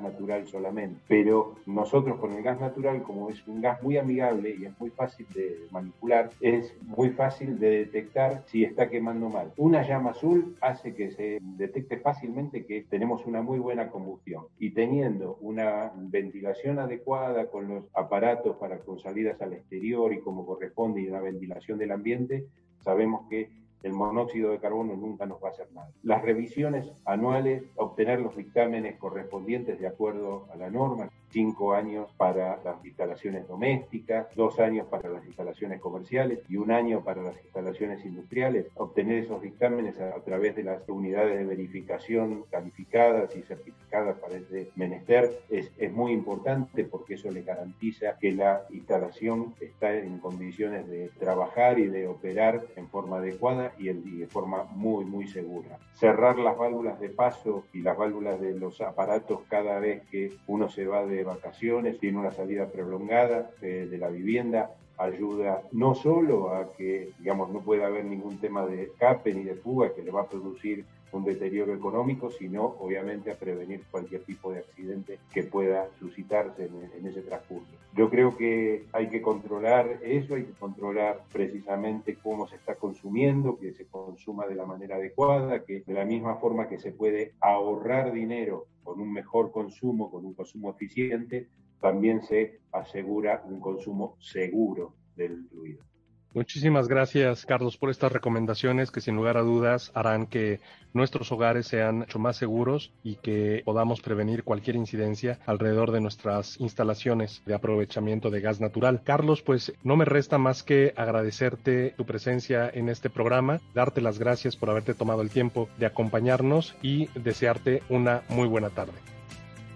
natural 0.00 0.46
solamente. 0.46 1.00
Pero 1.08 1.56
nosotros 1.66 2.18
con 2.18 2.32
el 2.32 2.42
gas 2.42 2.60
natural, 2.60 3.02
como 3.02 3.30
es 3.30 3.46
un 3.46 3.60
gas 3.60 3.82
muy 3.82 3.96
amigable 3.96 4.56
y 4.58 4.66
es 4.66 4.78
muy 4.78 4.90
fácil 4.90 5.26
de 5.34 5.66
manipular, 5.70 6.30
es 6.40 6.74
muy 6.82 7.10
fácil 7.10 7.58
de 7.58 7.70
detectar 7.70 8.44
si 8.46 8.64
está 8.64 8.88
quemando 8.88 9.28
mal. 9.28 9.52
Una 9.56 9.86
llama 9.86 10.10
azul 10.10 10.56
hace 10.60 10.94
que 10.94 11.10
se 11.12 11.38
detecte 11.40 11.96
fácilmente 11.98 12.64
que 12.64 12.82
tenemos 12.88 13.24
una 13.26 13.42
muy 13.42 13.58
buena 13.58 13.90
combustión. 13.92 14.46
Y 14.58 14.70
teniendo 14.70 15.36
una 15.40 15.92
ventilación 15.94 16.78
adecuada 16.78 17.46
con 17.46 17.68
los 17.68 17.84
aparatos 17.94 18.56
para 18.56 18.78
con 18.80 18.98
salidas 18.98 19.40
al 19.40 19.52
exterior 19.52 20.12
y 20.12 20.20
como 20.20 20.44
corresponde 20.44 21.02
y 21.02 21.08
una 21.08 21.20
ventilación 21.20 21.78
del 21.78 21.92
ambiente, 21.92 22.46
sabemos 22.80 23.28
que 23.28 23.50
el 23.82 23.92
monóxido 23.92 24.50
de 24.50 24.58
carbono 24.58 24.96
nunca 24.96 25.26
nos 25.26 25.42
va 25.42 25.48
a 25.48 25.50
hacer 25.50 25.70
nada. 25.72 25.90
Las 26.02 26.22
revisiones 26.22 26.90
anuales, 27.04 27.64
obtener 27.76 28.20
los 28.20 28.36
dictámenes 28.36 28.96
correspondientes 28.96 29.78
de 29.78 29.86
acuerdo 29.86 30.46
a 30.52 30.56
la 30.56 30.70
norma, 30.70 31.10
cinco 31.32 31.74
años 31.74 32.08
para 32.16 32.60
las 32.62 32.84
instalaciones 32.84 33.48
domésticas, 33.48 34.26
dos 34.36 34.60
años 34.60 34.86
para 34.88 35.08
las 35.08 35.24
instalaciones 35.26 35.80
comerciales 35.80 36.40
y 36.48 36.56
un 36.56 36.70
año 36.70 37.02
para 37.02 37.22
las 37.22 37.36
instalaciones 37.42 38.04
industriales. 38.04 38.66
Obtener 38.76 39.18
esos 39.18 39.42
dictámenes 39.42 39.98
a, 40.00 40.12
través 40.22 40.54
de 40.54 40.64
las 40.64 40.88
unidades 40.88 41.38
de 41.38 41.44
verificación 41.44 42.44
calificadas 42.50 43.34
y 43.34 43.42
certificadas 43.42 44.18
para 44.18 44.36
ese 44.36 44.70
menester 44.76 45.30
es, 45.48 45.72
es 45.78 45.92
muy 45.92 46.12
importante 46.12 46.84
porque 46.84 47.14
eso 47.14 47.30
le 47.30 47.42
garantiza 47.42 48.18
que 48.20 48.32
la 48.32 48.66
instalación 48.70 49.54
está 49.60 49.94
en 49.94 50.18
condiciones 50.18 50.88
de 50.88 51.10
trabajar 51.18 51.78
y 51.78 51.86
de 51.86 52.06
operar 52.06 52.62
en 52.76 52.88
forma 52.88 53.18
adecuada 53.18 53.72
y, 53.78 53.88
y 53.90 54.18
de 54.18 54.26
forma 54.26 54.64
muy, 54.64 55.04
muy 55.04 55.26
segura. 55.26 55.78
Cerrar 55.94 56.38
las 56.38 56.56
válvulas 56.56 57.00
de 57.00 57.08
paso 57.08 57.64
y 57.72 57.80
las 57.80 57.96
válvulas 57.96 58.40
de 58.40 58.54
los 58.54 58.80
aparatos 58.80 59.40
cada 59.48 59.78
vez 59.78 60.02
que 60.10 60.32
uno 60.46 60.68
se 60.68 60.86
va 60.86 61.06
de 61.22 61.28
vacaciones, 61.28 61.98
tiene 61.98 62.18
una 62.18 62.32
salida 62.32 62.66
prolongada 62.66 63.50
de 63.60 63.98
la 63.98 64.08
vivienda, 64.08 64.70
ayuda 64.98 65.62
no 65.72 65.94
solo 65.94 66.54
a 66.54 66.68
que, 66.76 67.10
digamos, 67.18 67.50
no 67.50 67.60
pueda 67.60 67.86
haber 67.86 68.04
ningún 68.04 68.38
tema 68.38 68.66
de 68.66 68.84
escape 68.84 69.32
ni 69.34 69.44
de 69.44 69.54
fuga 69.54 69.94
que 69.94 70.02
le 70.02 70.10
va 70.10 70.22
a 70.22 70.28
producir 70.28 70.84
un 71.12 71.24
deterioro 71.24 71.74
económico, 71.74 72.30
sino 72.30 72.64
obviamente 72.64 73.30
a 73.30 73.36
prevenir 73.36 73.84
cualquier 73.90 74.22
tipo 74.22 74.52
de 74.52 74.60
accidente 74.60 75.18
que 75.32 75.42
pueda 75.44 75.88
suscitarse 75.98 76.66
en, 76.66 76.90
en, 76.96 77.06
ese 77.06 77.22
transcurso. 77.22 77.72
Yo 77.94 78.08
creo 78.08 78.36
que 78.36 78.86
hay 78.92 79.08
que 79.08 79.20
controlar 79.20 80.00
eso, 80.02 80.34
hay 80.34 80.44
que 80.44 80.52
controlar 80.52 81.24
precisamente 81.32 82.16
cómo 82.22 82.46
se 82.46 82.56
está 82.56 82.76
consumiendo, 82.76 83.58
que 83.58 83.72
se 83.72 83.86
consuma 83.86 84.46
de 84.46 84.54
la 84.54 84.64
manera 84.64 84.96
adecuada, 84.96 85.64
que 85.64 85.80
de 85.80 85.94
la 85.94 86.04
misma 86.04 86.36
forma 86.36 86.68
que 86.68 86.78
se 86.78 86.92
puede 86.92 87.34
ahorrar 87.40 88.12
dinero 88.12 88.66
con 88.82 89.00
un 89.00 89.12
mejor 89.12 89.52
consumo, 89.52 90.10
con 90.10 90.24
un 90.24 90.34
consumo 90.34 90.70
eficiente, 90.70 91.48
también 91.80 92.22
se 92.22 92.60
asegura 92.72 93.42
un 93.46 93.60
consumo 93.60 94.16
seguro 94.20 94.94
del 95.16 95.44
fluido. 95.48 95.91
Muchísimas 96.34 96.88
gracias, 96.88 97.44
Carlos, 97.44 97.76
por 97.76 97.90
estas 97.90 98.10
recomendaciones 98.10 98.90
que 98.90 99.02
sin 99.02 99.16
lugar 99.16 99.36
a 99.36 99.42
dudas 99.42 99.90
harán 99.94 100.26
que 100.26 100.60
nuestros 100.94 101.30
hogares 101.30 101.66
sean 101.66 101.98
mucho 101.98 102.18
más 102.18 102.36
seguros 102.36 102.90
y 103.02 103.16
que 103.16 103.60
podamos 103.66 104.00
prevenir 104.00 104.42
cualquier 104.42 104.76
incidencia 104.76 105.38
alrededor 105.44 105.90
de 105.90 106.00
nuestras 106.00 106.58
instalaciones 106.58 107.42
de 107.44 107.54
aprovechamiento 107.54 108.30
de 108.30 108.40
gas 108.40 108.62
natural. 108.62 109.02
Carlos, 109.04 109.42
pues 109.42 109.74
no 109.82 109.96
me 109.96 110.06
resta 110.06 110.38
más 110.38 110.62
que 110.62 110.94
agradecerte 110.96 111.92
tu 111.98 112.06
presencia 112.06 112.70
en 112.72 112.88
este 112.88 113.10
programa, 113.10 113.60
darte 113.74 114.00
las 114.00 114.18
gracias 114.18 114.56
por 114.56 114.70
haberte 114.70 114.94
tomado 114.94 115.20
el 115.20 115.28
tiempo 115.28 115.68
de 115.78 115.84
acompañarnos 115.84 116.74
y 116.80 117.08
desearte 117.14 117.82
una 117.90 118.22
muy 118.30 118.48
buena 118.48 118.70
tarde. 118.70 118.94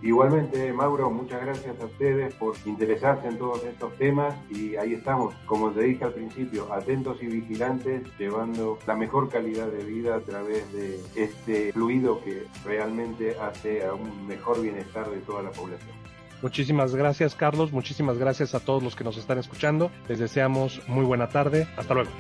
Igualmente, 0.07 0.73
Mauro, 0.73 1.11
muchas 1.11 1.45
gracias 1.45 1.81
a 1.81 1.85
ustedes 1.85 2.33
por 2.35 2.55
interesarse 2.65 3.27
en 3.27 3.39
todos 3.39 3.65
estos 3.65 3.93
temas 3.97 4.37
y 4.49 4.77
ahí 4.77 4.95
estamos, 4.95 5.35
como 5.47 5.73
te 5.73 5.83
dije 5.83 6.05
al 6.05 6.13
principio, 6.13 6.73
atentos 6.73 7.21
y 7.25 7.27
vigilantes, 7.27 8.03
llevando 8.17 8.79
la 8.87 8.95
mejor 8.95 9.29
calidad 9.29 9.67
de 9.67 9.83
vida 9.83 10.15
a 10.15 10.21
través 10.21 10.73
de 10.73 11.01
este 11.17 11.73
fluido 11.73 12.23
que 12.23 12.47
realmente 12.65 13.37
hace 13.41 13.85
a 13.85 13.95
un 13.95 14.29
mejor 14.29 14.63
bienestar 14.63 15.11
de 15.11 15.19
toda 15.19 15.43
la 15.43 15.51
población. 15.51 15.91
Muchísimas 16.41 16.95
gracias, 16.95 17.35
Carlos. 17.35 17.73
Muchísimas 17.73 18.17
gracias 18.17 18.55
a 18.55 18.61
todos 18.61 18.85
los 18.85 18.95
que 18.95 19.03
nos 19.03 19.17
están 19.17 19.39
escuchando. 19.39 19.91
Les 20.07 20.21
deseamos 20.21 20.81
muy 20.87 21.05
buena 21.05 21.31
tarde. 21.31 21.67
Hasta 21.77 21.95
luego. 21.95 22.11